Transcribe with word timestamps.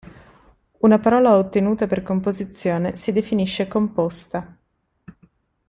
Una 0.79 0.97
parola 0.97 1.37
ottenuta 1.37 1.85
per 1.85 2.01
composizione 2.01 2.97
si 2.97 3.11
definisce 3.11 3.67
composta. 3.67 4.57